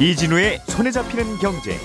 [0.00, 1.76] 이진우의 손에 잡히는 경제.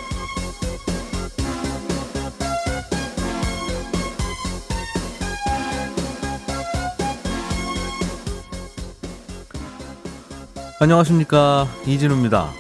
[10.80, 12.52] 안녕하십니까 이진우입니다.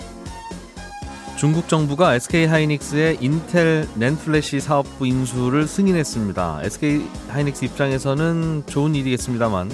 [1.37, 6.59] 중국 정부가 SK 하이닉스의 인텔 낸플래시 사업부 인수를 승인했습니다.
[6.63, 9.71] SK 하이닉스 입장에서는 좋은 일이겠습니다만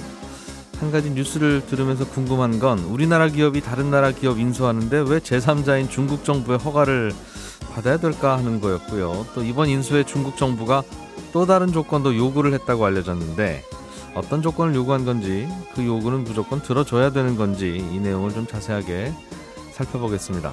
[0.82, 6.24] 한 가지 뉴스를 들으면서 궁금한 건 우리나라 기업이 다른 나라 기업 인수하는데 왜 제3자인 중국
[6.24, 7.12] 정부의 허가를
[7.72, 9.28] 받아야 될까 하는 거였고요.
[9.32, 10.82] 또 이번 인수에 중국 정부가
[11.32, 13.62] 또 다른 조건도 요구를 했다고 알려졌는데
[14.16, 19.12] 어떤 조건을 요구한 건지 그 요구는 무조건 들어줘야 되는 건지 이 내용을 좀 자세하게
[19.70, 20.52] 살펴보겠습니다.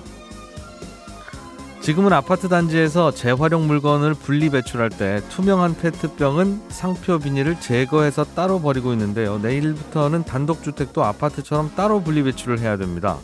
[1.81, 8.91] 지금은 아파트 단지에서 재활용 물건을 분리 배출할 때 투명한 페트병은 상표 비닐을 제거해서 따로 버리고
[8.93, 9.39] 있는데요.
[9.39, 13.17] 내일부터는 단독주택도 아파트처럼 따로 분리 배출을 해야 됩니다.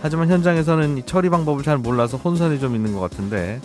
[0.00, 3.60] 하지만 현장에서는 처리 방법을 잘 몰라서 혼선이 좀 있는 것 같은데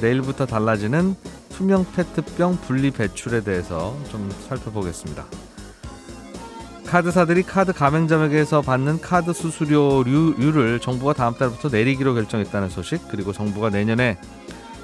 [0.00, 1.14] 내일부터 달라지는
[1.50, 5.26] 투명 페트병 분리 배출에 대해서 좀 살펴보겠습니다.
[6.86, 14.18] 카드사들이 카드 가맹점에게서 받는 카드 수수료율을 정부가 다음 달부터 내리기로 결정했다는 소식 그리고 정부가 내년에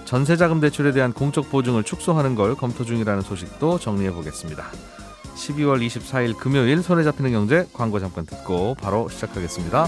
[0.06, 4.64] 전세자금 대출에 대한 공적 보증을 축소하는 걸 검토 중이라는 소식도 정리해 보겠습니다.
[5.36, 9.86] 12월 24일 금요일 손에 잡히는 경제 광고 잠깐 듣고 바로 시작하겠습니다.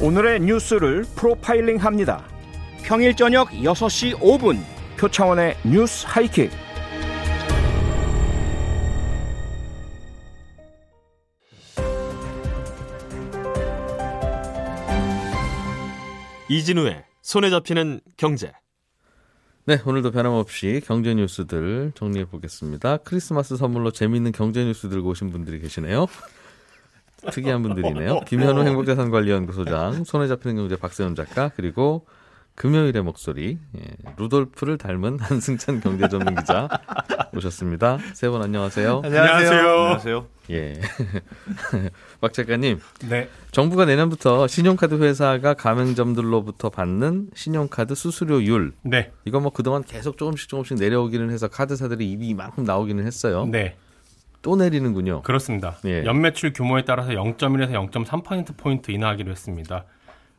[0.00, 2.22] 오늘의 뉴스를 프로파일링 합니다.
[2.82, 4.62] 평일 저녁 6시 5분
[4.98, 6.65] 표창원의 뉴스 하이킥.
[16.48, 18.52] 이진우의 손에 잡히는 경제.
[19.64, 22.98] 네, 오늘도 변함없이 경제 뉴스들 정리해 보겠습니다.
[22.98, 26.06] 크리스마스 선물로 재미있는 경제 뉴스 들고 오신 분들이 계시네요.
[27.32, 28.20] 특이한 분들이네요.
[28.20, 32.06] 김현우 행복자산관리연구소장, 손에 잡히는 경제 박세훈 작가, 그리고
[32.56, 33.80] 금요일의 목소리, 예,
[34.16, 36.68] 루돌프를 닮은 한승찬 경제 전문 기자
[37.36, 37.98] 오셨습니다.
[38.14, 39.02] 세 분 안녕하세요.
[39.04, 39.50] 안녕하세요.
[39.60, 40.26] 안녕하세요.
[40.50, 40.80] 예.
[42.22, 42.80] 박 작가님,
[43.10, 43.28] 네.
[43.52, 49.12] 정부가 내년부터 신용카드 회사가 가맹점들로부터 받는 신용카드 수수료율 네.
[49.26, 53.46] 이거 뭐 그동안 계속 조금씩 조금씩 내려오기는 해서 카드사들이 입이 이만큼 나오기는 했어요.
[53.50, 53.76] 네.
[54.40, 55.22] 또 내리는군요.
[55.22, 55.76] 그렇습니다.
[55.84, 56.04] 예.
[56.06, 59.84] 연매출 규모에 따라서 0.1에서 0.3% 포인트 인하하기로 했습니다.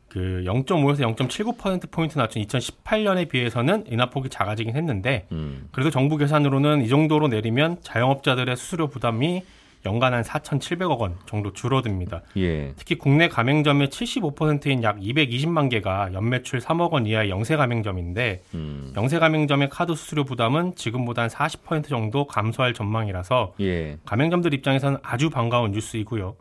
[0.08, 5.68] 그 0.5에서 0.79% 포인트 낮춘 2018년에 비해서는 인하폭이 작아지긴 했는데 음.
[5.70, 9.42] 그래도 정부 계산으로는 이 정도로 내리면 자영업자들의 수수료 부담이
[9.86, 12.22] 연간 한 4,700억 원 정도 줄어듭니다.
[12.36, 12.72] 예.
[12.76, 18.92] 특히 국내 가맹점의 75%인 약 220만 개가 연매출 3억 원 이하의 영세 가맹점인데 음.
[18.96, 23.98] 영세 가맹점의 카드 수수료 부담은 지금보다 한 40% 정도 감소할 전망이라서 예.
[24.04, 26.34] 가맹점들 입장에서는 아주 반가운 뉴스이고요.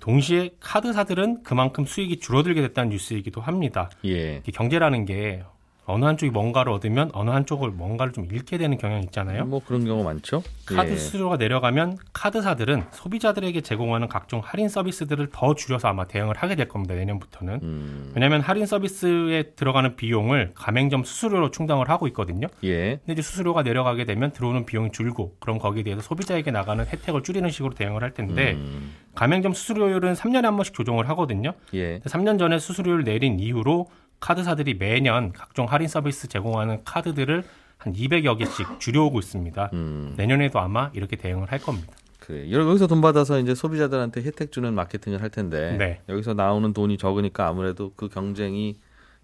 [0.00, 3.90] 동시에 카드사들은 그만큼 수익이 줄어들게 됐다는 뉴스이기도 합니다.
[4.04, 4.42] 예.
[4.52, 5.42] 경제라는 게
[5.86, 9.44] 어느 한쪽이 뭔가를 얻으면 어느 한쪽을 뭔가를 좀 잃게 되는 경향이 있잖아요.
[9.44, 10.42] 뭐 그런 경우 많죠.
[10.66, 10.96] 카드 예.
[10.96, 16.94] 수수료가 내려가면 카드사들은 소비자들에게 제공하는 각종 할인 서비스들을 더 줄여서 아마 대응을 하게 될 겁니다.
[16.94, 17.60] 내년부터는.
[17.62, 18.12] 음.
[18.14, 22.46] 왜냐하면 할인 서비스에 들어가는 비용을 가맹점 수수료로 충당을 하고 있거든요.
[22.64, 22.96] 예.
[22.96, 27.50] 근데 이제 수수료가 내려가게 되면 들어오는 비용이 줄고 그럼 거기에 대해서 소비자에게 나가는 혜택을 줄이는
[27.50, 28.94] 식으로 대응을 할 텐데 음.
[29.14, 31.52] 가맹점 수수료율은 3년에 한 번씩 조정을 하거든요.
[31.74, 32.00] 예.
[32.00, 33.86] 3년 전에 수수료를 내린 이후로
[34.20, 37.44] 카드사들이 매년 각종 할인 서비스 제공하는 카드들을
[37.78, 39.70] 한 200여 개씩 줄여오고 있습니다.
[39.74, 40.14] 음.
[40.16, 41.92] 내년에도 아마 이렇게 대응을 할 겁니다.
[42.20, 42.50] 그래.
[42.50, 46.00] 여기서 돈 받아서 이제 소비자들한테 혜택 주는 마케팅을 할 텐데 네.
[46.08, 48.78] 여기서 나오는 돈이 적으니까 아무래도 그 경쟁이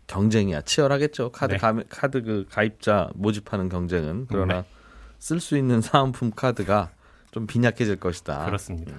[0.06, 1.30] 경쟁이야 치열하겠죠.
[1.30, 1.58] 카드 네.
[1.58, 4.64] 가, 카드 그 가입자 모집하는 경쟁은 그러나 네.
[5.18, 6.90] 쓸수 있는 사은품 카드가
[7.30, 8.44] 좀 빈약해질 것이다.
[8.44, 8.92] 그렇습니다.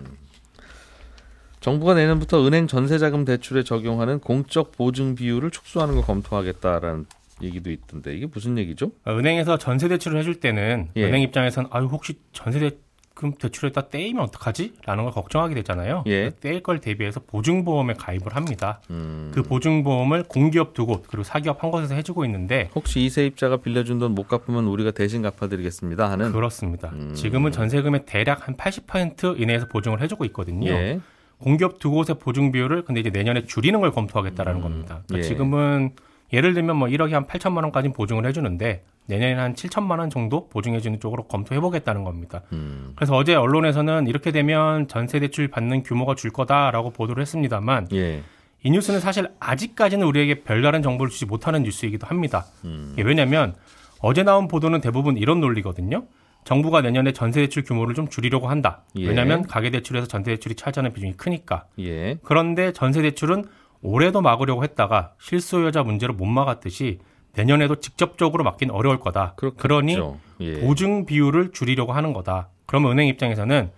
[1.62, 7.06] 정부가 내년부터 은행 전세자금 대출에 적용하는 공적 보증 비율을 축소하는 걸 검토하겠다라는
[7.44, 8.92] 얘기도 있던데 이게 무슨 얘기죠?
[9.06, 11.04] 어, 은행에서 전세 대출을 해줄 때는 예.
[11.06, 14.74] 은행 입장에서는 아유 혹시 전세 대금 대출에다 떼이면 어떡하지?
[14.86, 16.04] 라는 걸 걱정하게 되잖아요.
[16.08, 16.32] 예.
[16.40, 18.82] 떼일 걸 대비해서 보증보험에 가입을 합니다.
[18.90, 23.58] 음, 그 보증보험을 공기업 두 곳 그리고 사기업 한 곳에서 해주고 있는데 혹시 이 세입자가
[23.58, 26.90] 빌려준 돈 못 갚으면 우리가 대신 갚아드리겠습니다 하는 그렇습니다.
[26.94, 27.14] 음.
[27.16, 30.70] 지금은 전세금의 대략 한 80% 이내에서 보증을 해주고 있거든요.
[30.72, 31.00] 예.
[31.42, 35.02] 공기업 두 곳의 보증 비율을 근데 이제 내년에 줄이는 걸 검토하겠다라는 겁니다.
[35.08, 35.22] 그러니까 예.
[35.24, 35.92] 지금은
[36.34, 41.00] 예를 들면 뭐 1억에 한 8천만 원까지 보증을 해주는데 내년에 한 7천만 원 정도 보증해주는
[41.00, 42.42] 쪽으로 검토해보겠다는 겁니다.
[42.54, 48.24] 음, 그래서 어제 언론에서는 이렇게 되면 전세 대출 받는 규모가 줄 거다라고 보도를 했습니다만 예.
[48.64, 52.46] 이 뉴스는 사실 아직까지는 우리에게 별다른 정보를 주지 못하는 뉴스이기도 합니다.
[52.64, 52.92] 음.
[52.94, 53.56] 이게 왜냐하면
[54.00, 56.06] 어제 나온 보도는 대부분 이런 논리거든요.
[56.44, 58.82] 정부가 내년에 전세 대출 규모를 좀 줄이려고 한다.
[58.98, 59.08] 예.
[59.08, 61.66] 왜냐하면 가계 대출에서 전세 대출이 차지하는 비중이 크니까.
[61.80, 62.18] 예.
[62.24, 63.46] 그런데 전세 대출은
[63.82, 67.00] 올해도 막으려고 했다가 실소유자 문제로 못 막았듯이
[67.34, 69.34] 내년에도 직접적으로 막긴 어려울 거다.
[69.38, 69.62] 그렇겠죠.
[69.62, 69.98] 그러니
[70.42, 70.60] 예.
[70.60, 72.50] 보증 비율을 줄이려고 하는 거다.
[72.66, 73.72] 그러면 은행 입장에서는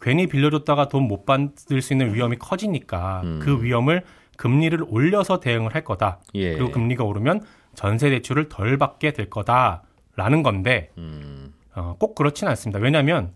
[0.00, 3.40] 괜히 빌려줬다가 돈 못 받을 수 있는 위험이 커지니까 음.
[3.42, 4.02] 그 위험을
[4.36, 6.20] 금리를 올려서 대응을 할 거다.
[6.34, 6.54] 예.
[6.54, 7.42] 그리고 금리가 오르면
[7.74, 11.52] 전세 대출을 덜 받게 될 거다라는 건데 음.
[11.74, 12.78] 어, 꼭 그렇진 않습니다.
[12.78, 13.32] 왜냐하면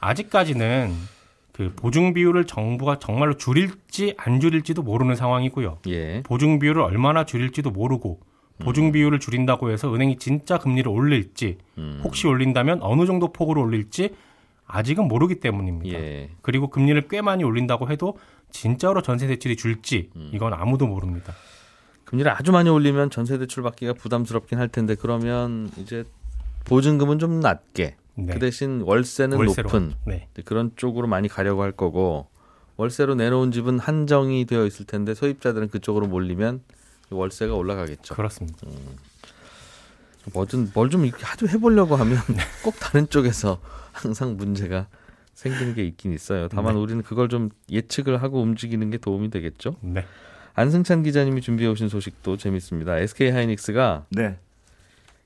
[0.00, 0.92] 아직까지는
[1.52, 5.78] 그 보증 비율을 정부가 정말로 줄일지 안 줄일지도 모르는 상황이고요.
[5.88, 6.22] 예.
[6.22, 8.20] 보증 비율을 얼마나 줄일지도 모르고
[8.60, 12.00] 보증 비율을 줄인다고 해서 은행이 진짜 금리를 올릴지 음.
[12.04, 14.14] 혹시 올린다면 어느 정도 폭으로 올릴지
[14.66, 15.98] 아직은 모르기 때문입니다.
[15.98, 16.30] 예.
[16.42, 18.18] 그리고 금리를 꽤 많이 올린다고 해도
[18.50, 20.30] 진짜로 전세 대출이 줄지 음.
[20.32, 21.34] 이건 아무도 모릅니다.
[22.04, 26.04] 금리를 아주 많이 올리면 전세 대출 받기가 부담스럽긴 할 텐데 그러면 이제
[26.64, 28.32] 보증금은 좀 낮게 네.
[28.32, 29.68] 그 대신 월세는 월세로.
[29.68, 30.28] 높은 네.
[30.44, 32.28] 그런 쪽으로 많이 가려고 할 거고
[32.76, 36.62] 월세로 내놓은 집은 한정이 되어 있을 텐데 소입자들은 그쪽으로 몰리면
[37.10, 38.14] 월세가 올라가겠죠.
[38.14, 38.66] 그렇습니다.
[40.32, 42.18] 뭐든 뭘좀 이렇게 하도 해보려고 하면
[42.62, 43.60] 꼭 다른 쪽에서
[43.92, 44.86] 항상 문제가
[45.34, 46.48] 생기는 게 있긴 있어요.
[46.48, 46.80] 다만 네.
[46.80, 49.76] 우리는 그걸 좀 예측을 하고 움직이는 게 도움이 되겠죠.
[49.80, 50.04] 네.
[50.54, 52.98] 안승찬 기자님이 준비해 오신 소식도 재밌습니다.
[52.98, 54.38] SK 하이닉스가 네.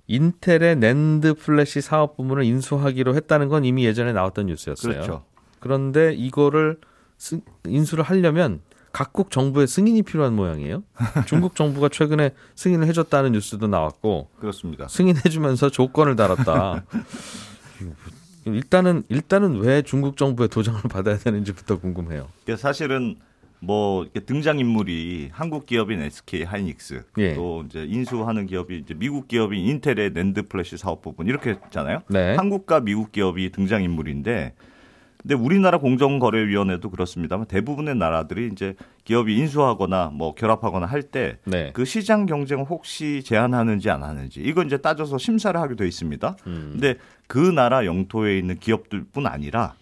[0.06, 4.92] 인텔의 낸드 플래시 사업 부문을 인수하기로 했다는 건 이미 예전에 나왔던 뉴스였어요.
[4.92, 5.24] 그렇죠.
[5.60, 6.78] 그런데 이거를
[7.16, 8.60] 승- 인수를 하려면
[8.92, 10.82] 각국 정부의 승인이 필요한 모양이에요.
[11.26, 14.86] 중국 정부가 최근에 승인을 해줬다는 뉴스도 나왔고 그렇습니다.
[14.88, 16.84] 승인해주면서 조건을 달았다.
[18.46, 22.28] 일단은 일단은 왜 중국 정부의 도장을 받아야 되는지부터 궁금해요.
[22.58, 23.16] 사실은
[23.64, 27.34] 뭐 등장 인물이 한국 기업인 SK 하이닉스 예.
[27.34, 32.00] 또 이제 인수하는 기업이 이제 미국 기업인 인텔의 낸드 플래시 사업 부분 이렇게 했잖아요.
[32.08, 32.36] 네.
[32.36, 34.54] 한국과 미국 기업이 등장 인물인데
[35.24, 38.74] 근데 우리나라 공정거래위원회도 그렇습니다만 대부분의 나라들이 이제
[39.04, 41.72] 기업이 인수하거나 뭐 결합하거나 할 때그 네.
[41.86, 46.36] 시장 경쟁을 혹시 제한하는지 안 하는지 이건 이제 따져서 심사를 하게 돼 있습니다.
[46.46, 46.68] 음.
[46.72, 46.96] 근데
[47.26, 49.74] 그 나라 영토에 있는 기업들뿐 아니라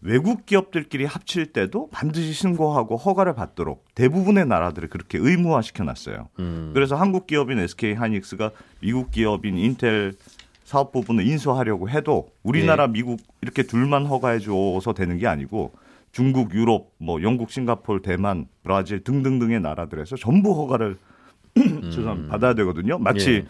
[0.00, 6.28] 외국 기업들끼리 합칠 때도 반드시 신고하고 허가를 받도록 대부분의 나라들을 그렇게 의무화 시켜놨어요.
[6.38, 6.70] 음.
[6.74, 8.50] 그래서 한국 기업인 SK 하이닉스가
[8.80, 10.12] 미국 기업인 인텔
[10.64, 15.72] 사업 부분을 인수하려고 해도 우리나라, 미국 이렇게 둘만 허가해 줘서 되는 게 아니고
[16.12, 20.96] 중국, 유럽, 뭐 영국, 싱가포르, 대만, 브라질 등등등의 나라들에서 전부 허가를
[21.54, 22.30] 죄송합니다.
[22.30, 22.98] 받아야 되거든요.
[22.98, 23.44] 마치 예.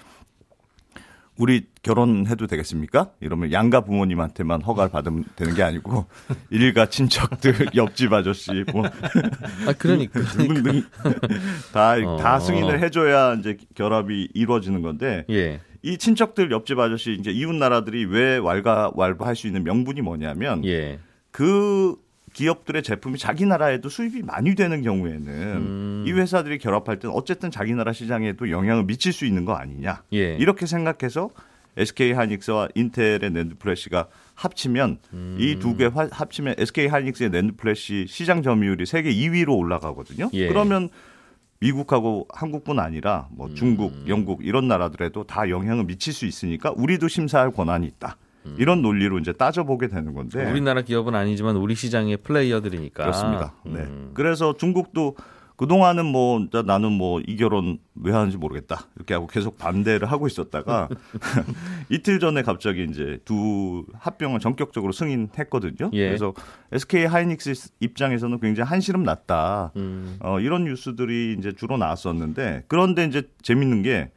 [1.39, 3.11] 우리 결혼해도 되겠습니까?
[3.21, 6.07] 이러면 양가 부모님한테만 허가를 받으면 되는 게 아니고
[6.51, 10.83] 일가 친척들, 옆집 아저씨, 뭐아 그러니까 등등등
[11.73, 12.41] 다, 다 어.
[12.41, 15.61] 승인을 해줘야 이제 결합이 이루어지는 건데 예.
[15.83, 20.99] 이 친척들 옆집 아저씨 이제 이웃 나라들이 왜 왈가 왈부할 수 있는 명분이 뭐냐면 예.
[21.31, 21.97] 그
[22.37, 26.05] 기업들의 제품이 자기 나라에도 수입이 많이 되는 경우에는 음.
[26.07, 30.37] 이 회사들이 결합할 때는 어쨌든 자기 나라 시장에도 영향을 미칠 수 있는 거 아니냐 예.
[30.37, 31.31] 이렇게 생각해서
[31.79, 35.37] SK 하이닉스와 인텔의 낸드 플래시가 합치면 음.
[35.41, 40.29] 이두 개 합치면 SK 하이닉스의 낸드 플래시 시장 점유율이 세계 2위로 올라가거든요.
[40.35, 40.49] 예.
[40.49, 40.91] 그러면
[41.61, 44.05] 미국하고 한국뿐 아니라 뭐 중국, 음.
[44.09, 48.19] 영국 이런 나라들에도 다 영향을 미칠 수 있으니까 우리도 심사할 권한이 있다.
[48.59, 50.51] 이런 논리로 이제 따져보게 되는 건데 음.
[50.53, 53.55] 우리나라 기업은 아니지만 우리 시장의 플레이어들이니까 그렇습니다.
[53.65, 53.81] 네.
[53.81, 54.11] 음.
[54.15, 55.17] 그래서 중국도
[55.57, 58.83] 그동안은 뭐 나- 나는 뭐 이 결혼 왜 하는지 모르겠다.
[58.97, 60.89] 이렇게 하고 계속 반대를 하고 있었다가
[61.89, 65.91] 이틀 전에 갑자기 이제 두 합병을 전격적으로 승인했거든요.
[65.95, 66.09] 예.
[66.09, 66.35] 그래서
[66.73, 69.73] SK 하이닉스 입장에서는 굉장히 한시름 났다.
[69.77, 70.17] 음.
[70.21, 74.11] 어, 이런 뉴스들이 이제 주로 나왔었는데 그런데 이제 재밌는 게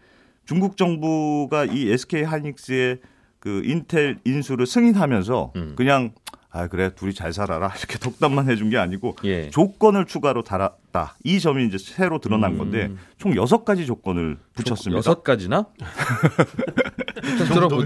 [0.46, 3.00] 중국 정부가 이 SK 하이닉스의
[3.40, 5.74] 그 인텔 인수를 승인하면서 음.
[5.76, 6.12] 그냥
[6.52, 9.50] 아 그래 둘이 잘 살아라 이렇게 덕담만 해준 게 아니고 예.
[9.50, 11.16] 조건을 추가로 달았다.
[11.24, 14.96] 이 점이 이제 새로 드러난 건데 총 여섯 가지 조건을 붙였습니다.
[14.96, 14.98] 음.
[14.98, 15.68] 여섯 가지나?
[17.38, 17.84] 좀 들어보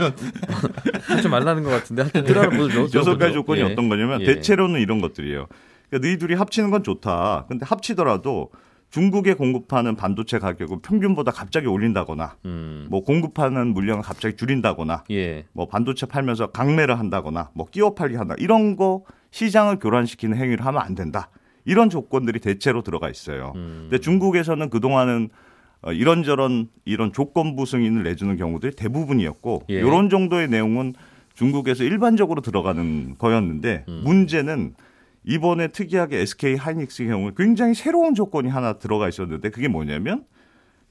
[1.08, 2.88] 하지 말라는 것 같은데 하여튼 들어보죠.
[2.98, 3.64] 여섯 가지 조건이 예.
[3.66, 4.26] 어떤 거냐면 예.
[4.26, 5.48] 대체로는 이런 것들이에요.
[5.90, 7.46] 그러니까 너희들이 합치는 건 좋다.
[7.50, 8.50] 근데 합치더라도
[8.94, 12.86] 중국에 공급하는 반도체 가격을 평균보다 갑자기 올린다거나 음.
[12.92, 15.46] 뭐 공급하는 물량을 갑자기 줄인다거나 예.
[15.52, 20.80] 뭐 반도체 팔면서 강매를 한다거나 뭐 끼워 팔기 한다 이런 거 시장을 교란시키는 행위를 하면
[20.80, 21.32] 안 된다.
[21.66, 23.54] 이런 조건들이 대체로 들어가 있어요.
[23.56, 23.88] 음.
[23.90, 25.30] 근데 중국에서는 그동안은
[25.82, 29.74] 어, 이런저런 이런 조건부 승인을 내주는 경우들이 대부분이었고 예.
[29.74, 30.94] 이런 정도의 내용은
[31.34, 34.02] 중국에서 일반적으로 들어가는 거였는데 음.
[34.04, 34.76] 문제는
[35.26, 40.26] 이번에 특이하게 SK 하이닉스의 경우에 굉장히 새로운 조건이 하나 들어가 있었는데 그게 뭐냐면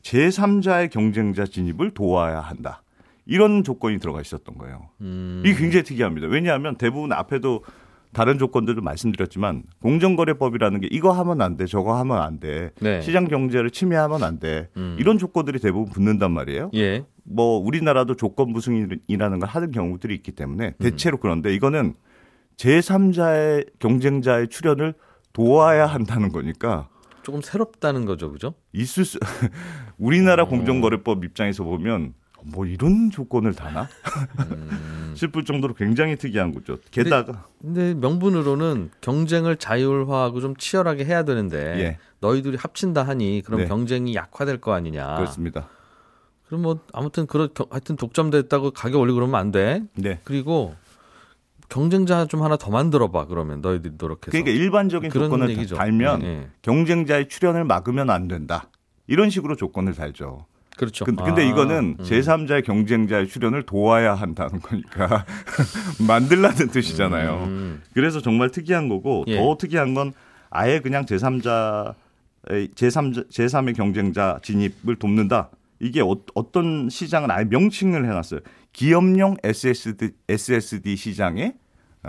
[0.03, 2.83] 제3자의 경쟁자 진입을 도와야 한다.
[3.25, 4.89] 이런 조건이 들어가 있었던 거예요.
[5.01, 5.43] 음.
[5.45, 6.27] 이게 굉장히 특이합니다.
[6.27, 7.63] 왜냐하면 대부분 앞에도
[8.13, 13.01] 다른 조건들을 말씀드렸지만 공정거래법이라는 게 이거 하면 안 돼, 저거 하면 안 돼, 네.
[13.01, 14.97] 시장 경제를 침해하면 안 돼, 음.
[14.99, 16.71] 이런 조건들이 대부분 붙는단 말이에요.
[16.75, 17.07] 예.
[17.25, 21.95] 뭐 우리나라도 조건부 승인이라는 걸 하는 경우들이 있기 때문에 대체로 그런데 이거는
[22.57, 24.95] 제3자의 경쟁자의 출현을
[25.33, 26.89] 도와야 한다는 거니까
[27.23, 28.55] 조금 새롭다는 거죠, 그죠?
[28.73, 29.19] 있을 수
[29.99, 33.89] 우리나라 공정거래법 입장에서 보면 뭐 이런 조건을 다나
[35.15, 36.79] 싶을 정도로 굉장히 특이한 거죠.
[36.91, 41.99] 게다가 근데 명분으로는 경쟁을 자율화하고 좀 치열하게 해야 되는데 예.
[42.21, 43.67] 너희들이 합친다 하니 그럼 네.
[43.69, 45.15] 경쟁이 약화될 거 아니냐.
[45.17, 45.69] 그렇습니다.
[46.47, 49.85] 그럼 뭐 아무튼 그런 겨- 하여튼 독점됐다고 가격 올리고 그러면 안 돼.
[49.95, 50.19] 네.
[50.25, 50.75] 그리고
[51.73, 54.31] 경쟁자 좀 하나 더 만들어 봐 그러면 너희들이 노력해서.
[54.31, 55.75] 그러니까 일반적인 조건을 얘기죠.
[55.77, 56.49] 달면 예, 예.
[56.61, 58.69] 경쟁자의 출현을 막으면 안 된다.
[59.07, 60.45] 이런 식으로 조건을 달죠.
[60.77, 61.05] 그렇죠.
[61.07, 62.05] 근- 근데 아, 이거는 음.
[62.05, 65.25] 제3자의 경쟁자의 출현을 도와야 한다는 거니까
[66.07, 67.45] 만들라는 뜻이잖아요.
[67.45, 67.83] 음.
[67.95, 69.37] 그래서 정말 특이한 거고 예.
[69.39, 70.13] 더 특이한 건
[70.51, 71.95] 아예 그냥 제3자
[72.49, 75.49] 제3 제3의 경쟁자 진입을 돕는다.
[75.81, 76.17] 이게 어,
[76.53, 78.41] 떤 시장은 아예 명칭을 해놨어요.
[78.73, 81.62] 기업용 SSD, SSD 시장에 어,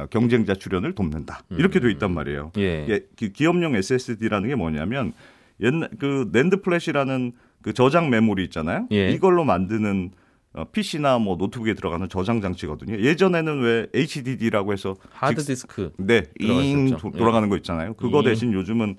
[0.09, 1.43] 경쟁자 출현을 돕는다.
[1.51, 2.51] 이렇게 돼 있단 말이에요.
[2.57, 3.01] 예.
[3.17, 5.13] 그 기업용 SSD라는 게 뭐냐면
[5.61, 8.87] 옛날 그 NAND flash라는 그 저장 메모리 있잖아요.
[8.91, 9.11] 예.
[9.11, 10.11] 이걸로 만드는
[10.55, 12.99] 어, PC나 뭐 노트북에 들어가는 저장 장치거든요.
[12.99, 15.91] 예전에는 왜 HDD라고 해서 하드 직- 디스크.
[15.97, 16.95] 네, 잉.
[16.95, 17.95] 도- 돌아가는 거 있잖아요.
[17.95, 18.25] 그거 잉.
[18.25, 18.95] 대신 요즘은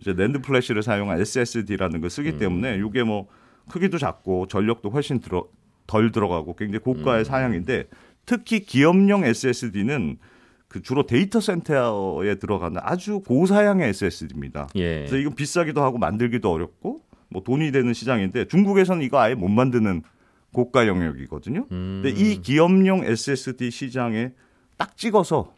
[0.00, 2.08] 이제 NAND flash를 사용한 SSD라는 걸 음.
[2.08, 3.28] 쓰기 때문에 이게 뭐
[3.70, 5.46] 크기도 작고 전력도 훨씬 들어
[5.86, 7.24] 덜 들어가고 굉장히 고가의 음.
[7.24, 7.84] 사양인데
[8.24, 10.18] 특히 기업용 SSD는
[10.68, 14.68] 그 주로 데이터 센터에 들어가는 아주 고사양의 SSD입니다.
[14.74, 14.98] 예.
[14.98, 20.02] 그래서 이건 비싸기도 하고 만들기도 어렵고 뭐 돈이 되는 시장인데 중국에서는 이거 아예 못 만드는
[20.52, 21.66] 고가 영역이거든요.
[21.70, 22.02] 음.
[22.02, 24.32] 근데 이 기업용 SSD 시장에
[24.76, 25.54] 딱 찍어서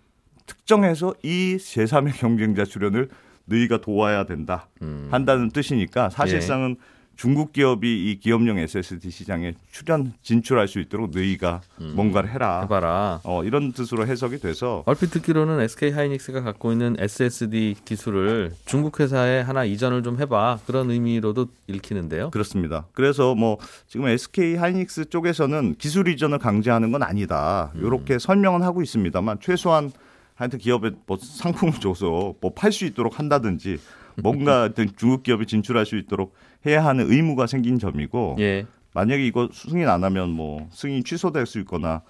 [0.46, 3.08] 특정해서 이 제3의 경쟁자 출현을
[3.44, 5.08] 너희가 도와야 된다 음.
[5.10, 6.10] 한다는 뜻이니까 예.
[6.10, 6.76] 사실상은
[7.18, 11.62] 중국 기업이 이 기업용 SSD 시장에 출현 진출할 수 있도록 너희가
[11.94, 12.60] 뭔가를 해라.
[12.60, 12.62] 음.
[12.62, 13.20] 해봐라.
[13.24, 19.40] 어, 이런 뜻으로 해석이 돼서 얼핏 듣기로는 SK 하이닉스가 갖고 있는 SSD 기술을 중국 회사에
[19.40, 22.30] 하나 이전을 좀 해봐 그런 의미로도 읽히는데요.
[22.30, 22.86] 그렇습니다.
[22.92, 23.58] 그래서 뭐
[23.88, 27.72] 지금 SK 하이닉스 쪽에서는 기술 이전을 강제하는 건 아니다.
[27.74, 29.90] 이렇게 설명은 하고 있습니다만 최소한
[30.36, 33.80] 하여튼 기업에 뭐 상품을 줘서 뭐 팔 수 있도록 한다든지
[34.22, 36.34] 뭔가 하여튼 중국 기업이 진출할 수 있도록
[36.66, 38.66] 해야 하는 의무가 생긴 점이고 예.
[38.94, 42.02] 만약에 이거 승인 안 하면 뭐 승인 취소될 수 있거나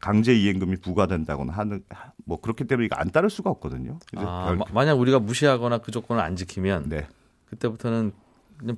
[0.00, 1.82] 강제 이행금이 부과된다거나 하는
[2.26, 3.98] 뭐 그렇기 때문에 이거 안 따를 수가 없거든요.
[4.16, 7.06] 아, 결- 마- 만약 우리가 무시하거나 그 조건을 안 지키면 네.
[7.46, 8.12] 그때부터는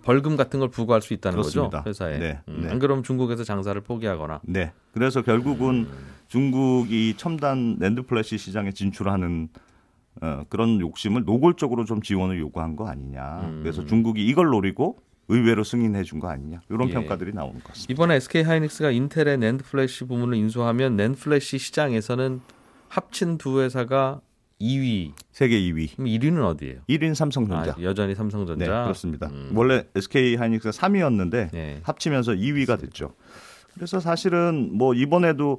[0.02, 1.78] 벌금 같은 걸 부과할 수 있다는 그렇습니다.
[1.83, 2.19] 거죠 회사에.
[2.19, 2.71] 네, 음, 네.
[2.71, 4.40] 안 그러면 중국에서 장사를 포기하거나.
[4.45, 4.73] 네.
[4.93, 6.07] 그래서 결국은 음.
[6.28, 9.49] 중국이 첨단 NAND flash 시장에 진출하는
[10.23, 13.40] 어, 그런 욕심을 노골적으로 좀 지원을 요구한 거 아니냐.
[13.44, 13.61] 음.
[13.62, 16.61] 그래서 중국이 이걸 노리고 의외로 승인해 준 거 아니냐.
[16.70, 16.92] 이런 예.
[16.94, 17.92] 평가들이 나오는 것 같습니다.
[17.92, 22.40] 이번에 SK 하이닉스가 인텔의 NAND flash 부문을 인수하면 NAND flash 시장에서는
[22.88, 24.20] 합친 두 회사가
[24.61, 25.12] 2위.
[25.32, 25.96] 세계 2위.
[25.96, 26.80] 그럼 1위는 어디예요?
[26.88, 27.73] 1위는 삼성전자.
[27.73, 28.64] 아, 여전히 삼성전자.
[28.64, 29.26] 네, 그렇습니다.
[29.26, 29.50] 음.
[29.54, 31.80] 원래 SK 하이닉스가 3위였는데 네.
[31.82, 33.12] 합치면서 2위가 됐죠.
[33.75, 35.58] 그래서 사실은 뭐 이번에도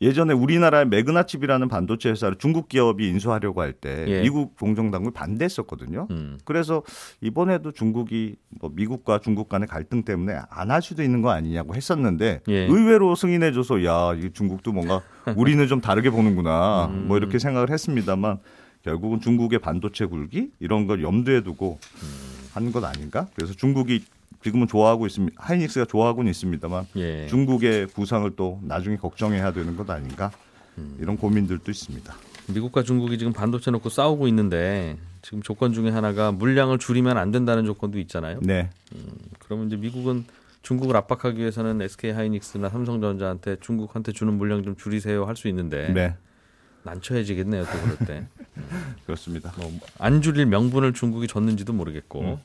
[0.00, 4.22] 예전에 우리나라의 매그나칩이라는 반도체 회사를 중국 기업이 인수하려고 할때 예.
[4.22, 6.06] 미국 공정당국이 반대했었거든요.
[6.10, 6.38] 음.
[6.44, 6.82] 그래서
[7.20, 12.42] 이번에도 중국이 뭐 미국과 중국 간의 갈등 때문에 안 할 수도 있는 거 아니냐고 했었는데
[12.48, 12.54] 예.
[12.66, 15.00] 의외로 승인해줘서 야, 이 중국도 뭔가
[15.36, 17.08] 우리는 좀 다르게 보는구나 음.
[17.08, 18.38] 뭐 이렇게 생각을 했습니다만
[18.82, 22.08] 결국은 중국의 반도체 굴기 이런 걸 염두에 두고 음.
[22.52, 23.26] 한것 아닌가?
[23.34, 24.04] 그래서 중국이
[24.42, 25.36] 지금은 좋아하고 있습니다.
[25.42, 27.26] 하이닉스가 좋아하고는 있습니다만 예.
[27.26, 30.30] 중국의 부상을 또 나중에 걱정해야 되는 것 아닌가?
[30.78, 30.96] 음.
[31.00, 32.14] 이런 고민들도 있습니다.
[32.48, 37.64] 미국과 중국이 지금 반도체 놓고 싸우고 있는데 지금 조건 중에 하나가 물량을 줄이면 안 된다는
[37.66, 38.38] 조건도 있잖아요.
[38.42, 38.70] 네,
[39.40, 40.24] 그러면 이제 미국은
[40.62, 46.14] 중국을 압박하기 위해서는 SK 하이닉스나 삼성전자한테 중국한테 주는 물량 좀 줄이세요 할 수 있는데 네,
[46.84, 48.26] 난처해지겠네요 또 그럴 때.
[49.04, 49.52] 그렇습니다.
[49.58, 52.20] 뭐 안 줄일 명분을 중국이 줬는지도 모르겠고.
[52.22, 52.38] 음.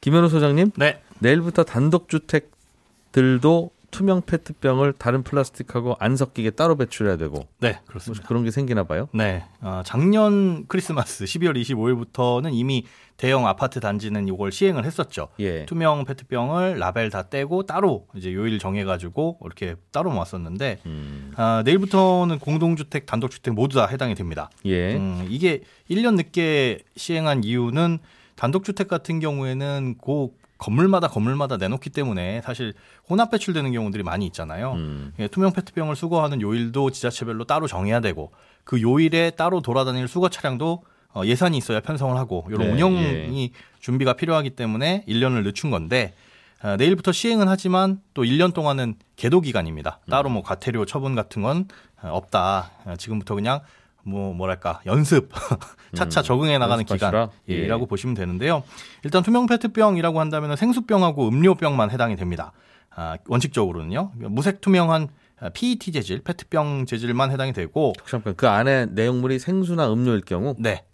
[0.00, 1.00] 김현우 소장님 네.
[1.20, 8.26] 내일부터 단독주택들도 투명 페트병을 다른 플라스틱하고 안 섞이게 따로 배출해야 되고 네, 뭐 그렇습니다.
[8.28, 9.08] 그런 게 생기나 봐요.
[9.14, 9.44] 네.
[9.62, 12.84] 어, 작년 크리스마스 12월 25일부터는 이미
[13.16, 15.28] 대형 아파트 단지는 이걸 시행을 했었죠.
[15.40, 15.66] 예.
[15.66, 21.32] 투명 페트병을 라벨 다 떼고 따로 이제 요일 정해가지고 이렇게 따로 모았었는데 음.
[21.36, 24.50] 아, 내일부터는 공동주택, 단독주택 모두 다 해당이 됩니다.
[24.66, 24.96] 예.
[24.96, 27.98] 음, 이게 1년 늦게 시행한 이유는
[28.38, 30.28] 단독주택 같은 경우에는 그
[30.58, 32.72] 건물마다 건물마다 내놓기 때문에 사실
[33.08, 34.72] 혼합 배출되는 경우들이 많이 있잖아요.
[34.72, 35.12] 음.
[35.18, 38.32] 예, 투명 페트병을 수거하는 요일도 지자체별로 따로 정해야 되고
[38.64, 40.82] 그 요일에 따로 돌아다닐 수거 차량도
[41.14, 46.14] 어, 예산이 있어야 편성을 하고 이런 네, 운영이 준비가 필요하기 때문에 1년을 늦춘 건데
[46.62, 50.00] 어, 내일부터 시행은 하지만 또 1년 동안은 계도 기간입니다.
[50.10, 51.66] 따로 뭐 과태료 처분 같은 건
[52.02, 52.70] 어, 없다.
[52.84, 53.60] 어, 지금부터 그냥
[54.04, 55.30] 뭐 뭐랄까 연습
[55.94, 56.84] 차차 적응해 나가는?
[56.84, 57.86] 기간이라고 예.
[57.88, 58.62] 보시면 되는데요.
[59.04, 62.52] 일단 투명 페트병이라고 한다면 생수병하고 음료병만 해당이 됩니다.
[62.94, 64.12] 아, 원칙적으로는요.
[64.16, 65.08] 무색 투명한
[65.52, 70.84] PET 재질, 페트병 재질만 해당이 되고 잠깐 그 안에 내용물이 생수나 음료일 경우 네.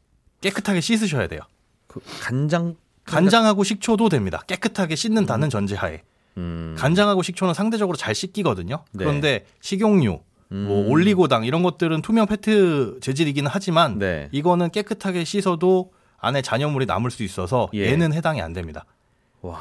[0.40, 1.40] 깨끗하게 씻으셔야 돼요.
[1.87, 4.42] 그 간장 간장하고 식초도 됩니다.
[4.46, 6.02] 깨끗하게 씻는다는 전제하에.
[6.37, 6.75] 음.
[6.78, 8.84] 간장하고 식초는 상대적으로 잘 씻기거든요.
[8.92, 9.04] 네.
[9.04, 10.20] 그런데 식용유,
[10.54, 10.90] 뭐 음.
[10.90, 14.28] 올리고당 이런 것들은 투명 페트 재질이기는 하지만 네.
[14.30, 17.90] 이거는 깨끗하게 씻어도 안에 잔여물이 남을 수 있어서 예.
[17.90, 18.84] 얘는 해당이 안 됩니다.
[19.42, 19.58] 와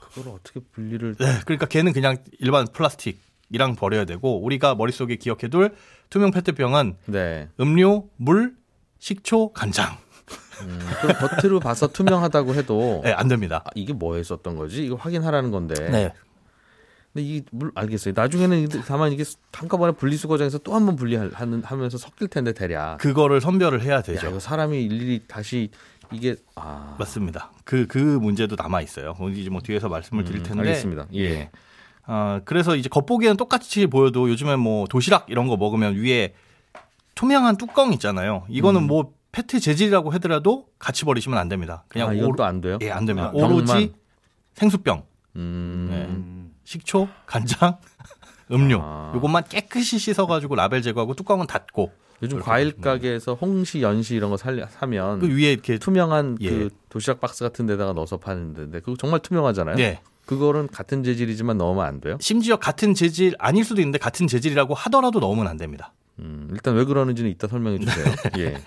[0.00, 3.20] 그걸 어떻게 분리를 네, 그러니까 걔는 그냥 일반 플라스틱
[3.50, 5.74] 이랑 버려야 되고 우리가 머릿속에 기억해둘
[6.08, 7.48] 투명 페트병은 네.
[7.60, 8.54] 음료, 물,
[8.98, 9.96] 식초, 간장.
[10.62, 13.62] 음, 그럼 겉으로 봐서 투명하다고 해도 네, 안 됩니다.
[13.64, 14.84] 아, 이게 뭐에 썼던 거지?
[14.84, 15.74] 이거 확인하라는 건데.
[15.90, 16.12] 네.
[17.12, 18.14] 근데 이게 물 알겠어요.
[18.16, 22.98] 나중에는 다만 이게 한꺼번에 분리수거장에서 또 한 번 분리하는 하면서 섞일 텐데 대략.
[22.98, 24.28] 그거를 선별을 해야 야, 되죠.
[24.28, 25.70] 이거 사람이 일일이 다시
[26.12, 27.52] 이게 아 맞습니다.
[27.64, 29.14] 그, 그 문제도 남아 있어요.
[29.32, 30.60] 이제 뭐 뒤에서 말씀을 드릴 음, 텐데.
[30.60, 31.06] 알겠습니다.
[31.14, 31.50] 예.
[32.06, 36.34] 어, 그래서 이제 겉보기에는 똑같이 보여도 요즘에 뭐 도시락 이런 거 먹으면 위에
[37.14, 38.44] 투명한 뚜껑 있잖아요.
[38.48, 41.84] 이거는 뭐 페트 재질이라고 하더라도 같이 버리시면 안 됩니다.
[41.88, 42.10] 그냥 음.
[42.10, 42.78] 아, 이건 오- 또안 돼요?
[42.82, 43.28] 예, 안 됩니다.
[43.28, 43.92] 아, 오로지.
[44.54, 45.04] 생수병,
[45.36, 45.88] 음.
[45.90, 46.40] 네.
[46.70, 47.78] 식초, 간장,
[48.52, 48.78] 음료.
[48.80, 49.10] 아.
[49.16, 51.90] 요것만 깨끗이 씻어가지고 라벨 제거하고 뚜껑은 닫고
[52.22, 56.48] 요즘 과일 가게에서 홍시, 연시 이런 거 살려, 사면 그 위에 이렇게 투명한 예.
[56.48, 59.74] 그 도시락 박스 같은 데다가 넣어서 파는데 그거 정말 투명하잖아요.
[59.74, 60.00] 네.
[60.26, 62.18] 그거는 같은 재질이지만 넣으면 안 돼요.
[62.20, 65.92] 심지어 같은 재질 아닐 수도 있는데 같은 재질이라고 하더라도 넣으면 안 됩니다.
[66.20, 68.04] 음, 일단 왜 그러는지는 이따 설명해 주세요.
[68.38, 68.62] 예.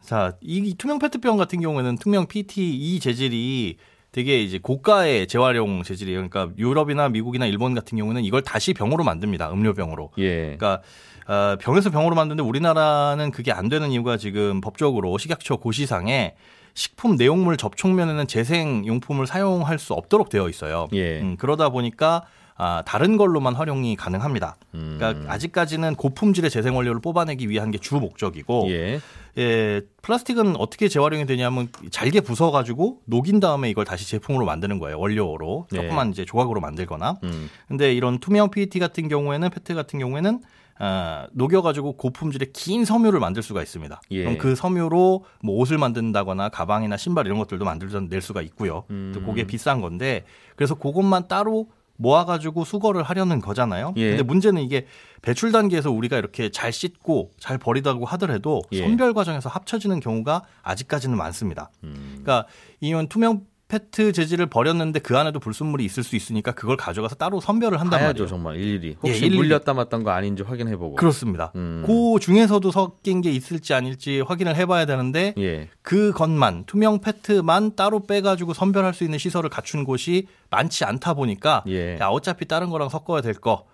[0.00, 3.76] 자, 이 투명 페트병 같은 경우에는 투명 PT 이 재질이
[4.12, 6.28] 되게 이제 고가의 재활용 재질이에요.
[6.28, 9.50] 그러니까 유럽이나 미국이나 일본 같은 경우는 이걸 다시 병으로 만듭니다.
[9.50, 10.10] 음료병으로.
[10.18, 10.56] 예.
[10.56, 10.82] 그러니까
[11.26, 16.34] 어, 병에서 병으로 만드는데 우리나라는 그게 안 되는 이유가 지금 법적으로 식약처 고시상에
[16.74, 20.88] 식품 내용물 접촉면에는 재생 용품을 사용할 수 없도록 되어 있어요.
[20.92, 21.20] 예.
[21.20, 22.24] 음, 그러다 보니까
[22.56, 24.56] 아, 다른 걸로만 활용이 가능합니다.
[24.74, 24.96] 음.
[24.98, 29.00] 그러니까 아직까지는 고품질의 재생 원료를 뽑아내기 위한 게 주 목적이고 예.
[29.38, 34.98] 예, 플라스틱은 어떻게 재활용이 되냐면 잘게 부숴 가지고 녹인 다음에 이걸 다시 제품으로 만드는 거예요.
[34.98, 35.76] 원료로 예.
[35.76, 37.18] 조금만 이제 조각으로 만들거나.
[37.24, 37.48] 음.
[37.66, 40.40] 근데 이런 투명 PET 같은 경우에는 페트 같은 경우에는
[40.78, 44.00] 아, 녹여가지고 고품질의 긴 섬유를 만들 수가 있습니다.
[44.10, 44.22] 예.
[44.24, 48.84] 그럼 그 섬유로 뭐 옷을 만든다거나 가방이나 신발 이런 것들도 만들어낼 수가 있고요.
[48.90, 49.12] 음.
[49.14, 50.24] 또 그게 비싼 건데
[50.56, 51.68] 그래서 그것만 따로
[52.02, 53.94] 모아가지고 수거를 하려는 거잖아요.
[53.96, 54.10] 예.
[54.10, 54.86] 근데 문제는 이게
[55.22, 58.80] 배출 단계에서 우리가 이렇게 잘 씻고 잘 버리다고 하더라도 예.
[58.80, 61.70] 선별 과정에서 합쳐지는 경우가 아직까지는 많습니다.
[61.84, 62.20] 음.
[62.22, 62.46] 그러니까
[62.80, 67.80] 이런 투명 페트 재질을 버렸는데 그 안에도 불순물이 있을 수 있으니까 그걸 가져가서 따로 선별을
[67.80, 68.26] 한단 봐야죠 말이에요.
[68.28, 69.36] 정말 일일이 혹시 예, 일일이.
[69.38, 70.94] 물렸다 맞던 거 아닌지 확인해 보고.
[70.94, 71.52] 그렇습니다.
[71.56, 71.82] 음.
[71.86, 75.70] 그 중에서도 섞인 게 있을지 아닐지 확인을 해봐야 되는데 예.
[75.80, 81.64] 그 것만 투명 페트만 따로 빼가지고 선별할 수 있는 시설을 갖춘 곳이 많지 않다 보니까
[81.68, 81.96] 예.
[81.98, 83.64] 야 어차피 다른 거랑 섞어야 될 거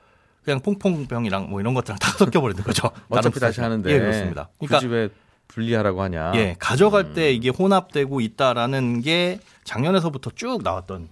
[0.44, 2.88] 그냥 퐁퐁병이랑 뭐 이런 것들랑 다 섞여버리는 거죠.
[3.08, 3.90] 어차피 다시 하는데.
[3.92, 4.48] 예 그렇습니다.
[4.60, 5.08] 그러니까 굳이 왜
[5.48, 6.32] 분리하라고 하냐?
[6.36, 11.08] 예 가져갈 때 이게 혼합되고 있다라는 게 작년에서부터 쭉 나왔던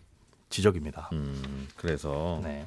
[0.51, 1.11] 지적입니다.
[1.13, 2.67] 음, 그래서 네.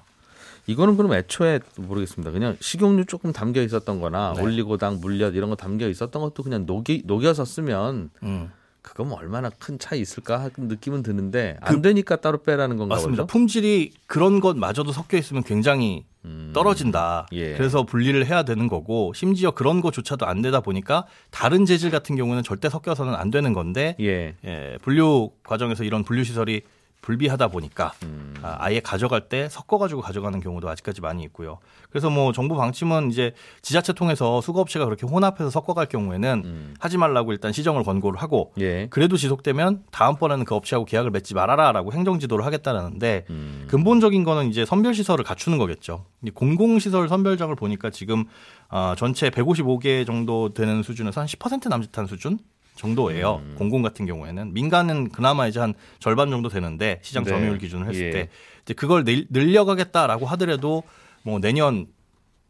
[0.68, 2.32] 이거는 그럼 애초에 모르겠습니다.
[2.32, 4.44] 그냥 식용유 조금 담겨 있었던 거나 네.
[4.44, 8.52] 올리고당, 물엿 이런 거 담겨 있었던 것도 그냥 녹이, 녹여서 쓰면 음.
[8.82, 13.24] 그건 뭐 얼마나 큰 차이 있을까 하는 느낌은 드는데 안 되니까 따로 빼라는 건가 맞습니다.
[13.24, 13.28] 보죠?
[13.32, 16.09] 품질이 그런 것마저도 섞여 있으면 굉장히 음,
[16.54, 17.28] 떨어진다.
[17.32, 17.54] 예.
[17.54, 22.44] 그래서 분리를 해야 되는 거고 심지어 그런 것조차도 안 되다 보니까 다른 재질 같은 경우는
[22.44, 24.36] 절대 섞여서는 안 되는 건데 예.
[24.46, 26.62] 예, 분류 과정에서 이런 분류 시설이
[27.10, 28.36] 불비하다 보니까 음.
[28.44, 31.58] 아, 아예 가져갈 때 섞어가지고 가져가는 경우도 아직까지 많이 있고요.
[31.90, 36.74] 그래서 뭐 정부 방침은 이제 지자체 통해서 수거업체가 그렇게 혼합해서 섞어갈 경우에는 음.
[36.78, 38.86] 하지 말라고 일단 시정을 권고를 하고 예.
[38.92, 43.66] 그래도 지속되면 다음번에는 그 업체하고 계약을 맺지 말아라라고 행정지도를 하겠다라는데 음.
[43.68, 46.06] 근본적인 거는 이제 선별 시설을 갖추는 거겠죠.
[46.24, 48.26] 이 공공시설 선별장을 보니까 지금
[48.70, 52.38] 어, 전체 155개 정도 되는 수준에서 한 10% 남짓한 수준
[52.80, 53.42] 정도예요.
[53.44, 53.56] 음.
[53.58, 57.30] 공공 같은 경우에는 민간은 그나마 이제 한 절반 정도 되는데 시장 네.
[57.32, 58.10] 점유율 기준을 했을 예.
[58.12, 58.30] 때
[58.64, 60.84] 이제 그걸 늘- 늘려가겠다라고 하더라도
[61.24, 61.88] 뭐 내년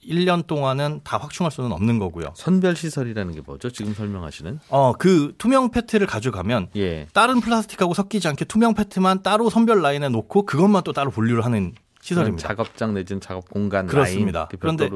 [0.05, 2.31] 1년 동안은 다 확충할 수는 없는 거고요.
[2.35, 3.69] 선별 시설이라는 게 뭐죠?
[3.69, 4.59] 지금 설명하시는?
[4.69, 7.07] 어, 그 투명 페트를 가져가면 예.
[7.13, 11.73] 다른 플라스틱하고 섞이지 않게 투명 페트만 따로 선별 라인에 놓고 그것만 또 따로 분류를 하는
[12.01, 12.47] 시설입니다.
[12.47, 14.39] 작업장 내지는 작업 공간 그렇습니다.
[14.39, 14.89] 라인 이렇게 그런데.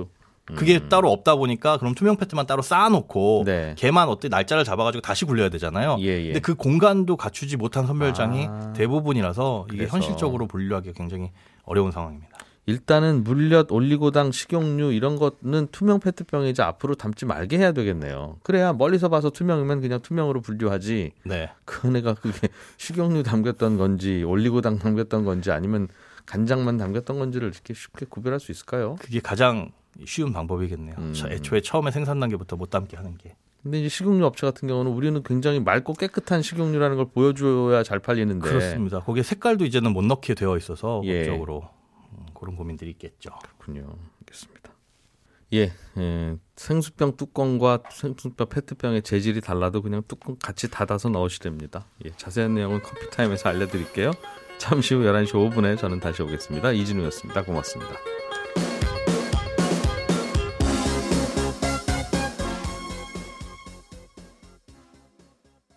[0.46, 3.76] 그게 따로 없다 보니까 그럼 투명 페트만 따로 쌓아놓고 네.
[3.78, 5.98] 걔만 어때 날짜를 잡아가지고 다시 굴려야 되잖아요.
[6.00, 6.26] 예, 예.
[6.26, 8.74] 근데 그 공간도 갖추지 못한 선별장이 아.
[8.74, 9.96] 대부분이라서 이게 그래서.
[9.96, 11.32] 현실적으로 분류하기가 굉장히
[11.64, 12.30] 어려운 상황입니다.
[12.66, 18.38] 일단은 물엿, 올리고당, 식용유 이런 거는 투명 페트병에 이제 앞으로 담지 말게 해야 되겠네요.
[18.42, 21.12] 그래야 멀리서 봐서 투명이면 그냥 투명으로 분류하지.
[21.26, 21.50] 네.
[21.66, 25.90] 그 애가 그게 식용유 담겼던 건지 올리고당 담겼던 건지 아니면
[26.26, 28.96] 간장만 담겼던 건지를 이렇게 쉽게 구별할 수 있을까요?
[29.00, 29.72] 그게 가장
[30.06, 30.96] 쉬운 방법이겠네요.
[30.98, 31.14] 음.
[31.14, 33.36] 저 애초에 처음에 생산 단계부터 못 담게 하는 게.
[33.64, 38.48] 근데 이제 식용유 업체 같은 경우는 우리는 굉장히 맑고 깨끗한 식용유라는 걸 보여줘야 잘 팔리는데
[38.48, 39.00] 그렇습니다.
[39.00, 41.24] 거기에 색깔도 이제는 못 넣게 되어 있어서 예.
[41.24, 41.70] 법적으로
[42.12, 43.32] 음, 그런 고민들이 있겠죠.
[43.42, 43.96] 그렇군요.
[44.22, 44.74] 알겠습니다.
[45.54, 51.86] 예, 예, 생수병 뚜껑과 생수병 페트병의 재질이 달라도 그냥 뚜껑 같이 닫아서 넣으시됩니다.
[52.06, 54.12] 예, 자세한 내용은 커피 타임에서 알려드릴게요.
[54.58, 56.72] 잠시 후 11시 5분에 저는 다시 오겠습니다.
[56.72, 57.44] 이진우였습니다.
[57.44, 57.94] 고맙습니다.